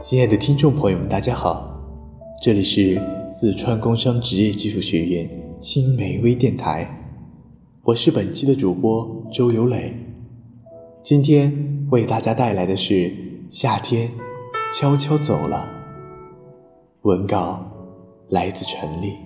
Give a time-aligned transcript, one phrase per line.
[0.00, 1.76] 亲爱的听众朋友们，大家好，
[2.42, 5.28] 这里是四川工商职业技术学院
[5.60, 6.88] 青梅微电台，
[7.82, 9.92] 我是本期的主播周有磊，
[11.02, 13.12] 今天为大家带来的是
[13.50, 14.10] 夏天
[14.72, 15.68] 悄悄走了，
[17.02, 17.60] 文稿
[18.28, 19.16] 来自陈丽，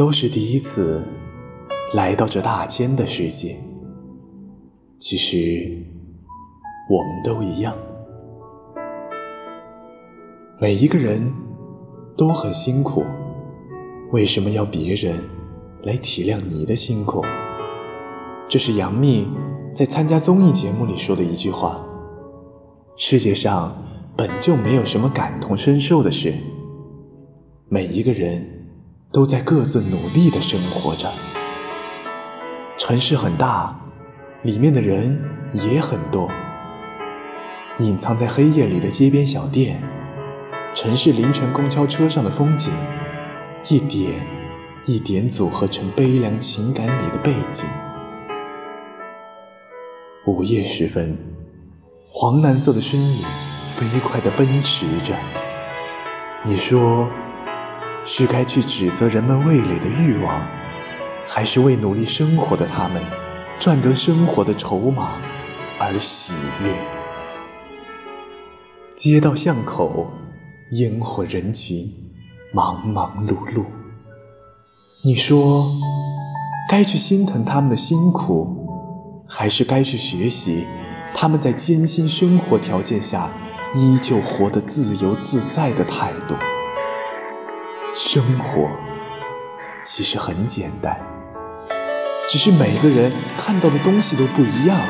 [0.00, 1.04] 都是第一次
[1.92, 3.54] 来到这大千的世界，
[4.98, 5.76] 其实。
[6.88, 7.76] 我们都一样，
[10.58, 11.30] 每一个人
[12.16, 13.04] 都很辛苦，
[14.10, 15.22] 为什么要别人
[15.82, 17.22] 来体谅你的辛苦？
[18.48, 19.28] 这是杨幂
[19.76, 21.86] 在参加综艺节目里说的一句话。
[22.96, 23.76] 世界上
[24.16, 26.34] 本就没有什么感同身受的事，
[27.68, 28.59] 每一个人
[29.12, 31.08] 都在各自努力的生活着。
[32.78, 33.78] 城市很大，
[34.42, 36.30] 里面的人也很多。
[37.78, 39.82] 隐藏在黑夜里的街边小店，
[40.74, 42.72] 城市凌晨公交车上的风景，
[43.68, 44.24] 一点
[44.86, 47.66] 一点组合成悲凉情感里的背景。
[50.26, 51.16] 午夜时分，
[52.12, 53.24] 黄蓝色的身影
[53.74, 55.14] 飞快地奔驰着。
[56.44, 57.08] 你说，
[58.12, 60.44] 是该去指责人们味蕾的欲望，
[61.28, 63.00] 还是为努力生活的他们
[63.60, 65.12] 赚得生活的筹码
[65.78, 66.74] 而喜悦？
[68.96, 70.10] 街道巷口，
[70.72, 71.88] 烟火人群，
[72.52, 73.62] 忙忙碌碌。
[75.04, 75.66] 你说，
[76.68, 78.66] 该去心疼他们的辛苦，
[79.28, 80.66] 还是该去学习
[81.14, 83.30] 他们在艰辛生活条件下
[83.76, 86.34] 依旧活得自由自在的态度？
[88.02, 88.70] 生活
[89.84, 90.98] 其实很简单，
[92.30, 94.80] 只是每个人看到的东西都不一样。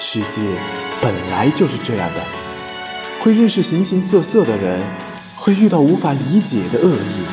[0.00, 0.40] 世界
[1.02, 2.22] 本来就是这样的。
[3.20, 4.82] 会认识形形色色的人，
[5.36, 7.26] 会遇到无法理解的恶意，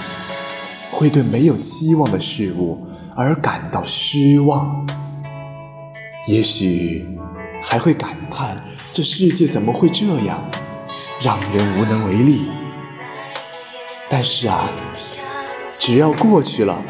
[0.92, 4.86] 会对没有期望的事物而感到失望，
[6.28, 7.08] 也许
[7.64, 8.62] 还会感叹
[8.92, 10.52] 这世界怎么会这样，
[11.22, 12.52] 让人无能为力。
[14.10, 14.70] 但是啊，
[15.80, 16.82] 只要过去了，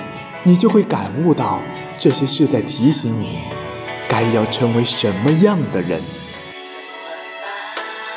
[0.43, 1.59] 你就会感悟到
[1.99, 3.39] 这些是在提醒你，
[4.07, 6.01] 该要成为什么样的人。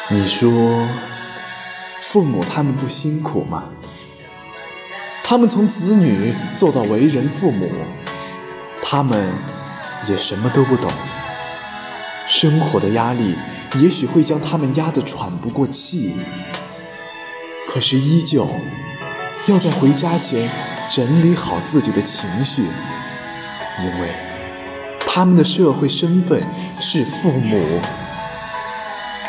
[0.08, 0.86] 你说，
[2.02, 3.70] 父母他们不辛苦吗？
[5.24, 7.70] 他们从子女做到为人父母，
[8.82, 9.32] 他们
[10.08, 10.92] 也什么都不懂。
[12.28, 13.36] 生活的压力
[13.80, 16.14] 也许会将他们压得喘不过气，
[17.66, 18.46] 可是依旧
[19.46, 20.48] 要在回家前
[20.90, 24.14] 整理好自己的情绪，因为
[25.06, 26.42] 他们的社会身份
[26.78, 27.80] 是父母。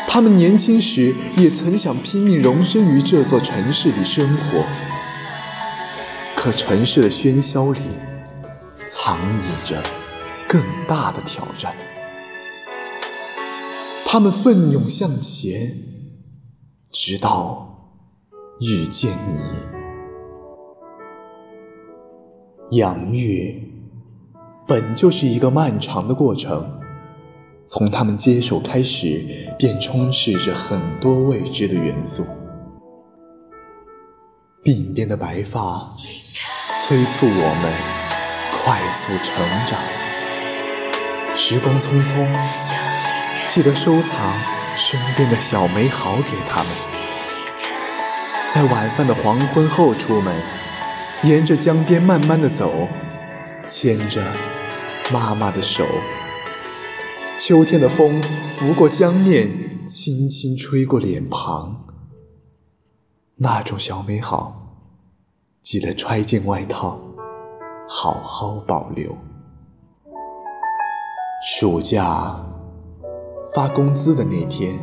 [0.06, 4.64] 他们年轻时也曾想拼命容身于这座城市里生活，
[6.36, 7.80] 可城市的喧嚣里
[8.86, 9.82] 藏匿着
[10.46, 11.74] 更大的挑战。
[14.06, 15.76] 他们奋勇向前，
[16.92, 17.90] 直到
[18.60, 19.73] 遇见你。
[22.74, 23.62] 养育
[24.66, 26.80] 本就是一个漫长的过程。
[27.66, 29.24] 从他们接手开始，
[29.58, 32.26] 便充斥着很多未知的元素。
[34.64, 35.94] 鬓边的白发
[36.82, 37.72] 催促我们
[38.58, 39.78] 快速成长。
[41.36, 42.26] 时光匆匆，
[43.48, 44.34] 记得收藏
[44.76, 46.72] 身边的小美好给他们。
[48.54, 50.34] 在晚饭的黄昏后出门，
[51.24, 52.70] 沿着江边慢慢的走，
[53.66, 54.22] 牵着
[55.10, 55.82] 妈妈的手。
[57.38, 58.22] 秋天的风
[58.58, 61.86] 拂过江面，轻轻吹过脸庞。
[63.36, 64.76] 那种小美好，
[65.62, 67.00] 记得揣进外套，
[67.88, 69.16] 好好保留。
[71.58, 72.36] 暑假
[73.54, 74.78] 发工资的那天，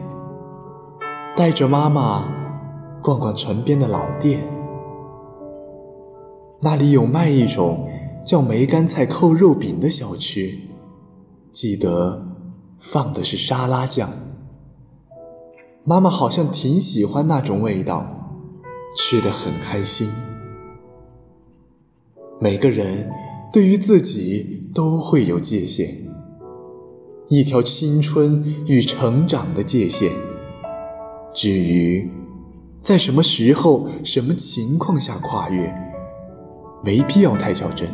[1.37, 2.23] 带着妈妈
[3.03, 4.41] 逛逛城边的老店，
[6.61, 7.89] 那里有卖一种
[8.25, 10.53] 叫梅干菜扣肉饼的小吃，
[11.51, 12.27] 记得。
[12.91, 14.09] 放的是沙拉酱，
[15.83, 18.07] 妈妈好像挺喜欢那种味道，
[18.97, 20.09] 吃的很开心。
[22.39, 23.11] 每个人
[23.53, 25.95] 对于自己都会有界限，
[27.27, 30.11] 一条青春与成长的界限。
[31.35, 32.09] 至于
[32.81, 35.71] 在什么时候、什么情况下跨越，
[36.83, 37.89] 没必要太较真。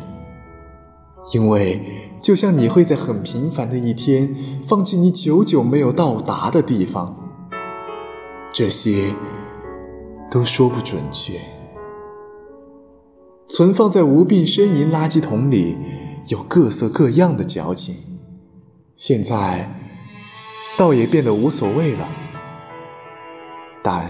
[1.33, 1.81] 因为，
[2.21, 4.33] 就像你会在很平凡的一天，
[4.67, 7.15] 放弃你久久没有到达的地方，
[8.53, 9.13] 这些
[10.31, 11.39] 都说不准确。
[13.49, 15.77] 存放在无病呻吟垃圾桶里，
[16.27, 17.95] 有各色各样的矫情，
[18.95, 19.69] 现在
[20.77, 22.07] 倒也变得无所谓了。
[23.83, 24.09] 但，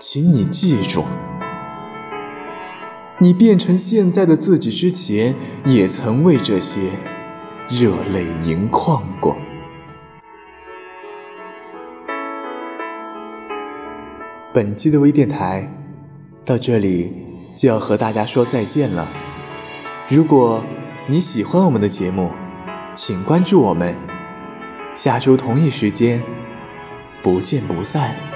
[0.00, 1.04] 请你记住。
[3.22, 5.34] 你变成现在的自己之前，
[5.66, 6.80] 也曾为这些
[7.68, 9.36] 热泪盈眶过。
[14.54, 15.70] 本期的微电台
[16.46, 17.12] 到这里
[17.54, 19.06] 就要和大家说再见了。
[20.08, 20.64] 如果
[21.06, 22.30] 你喜欢我们的节目，
[22.94, 23.94] 请关注我们，
[24.94, 26.22] 下周同一时间
[27.22, 28.29] 不见不散。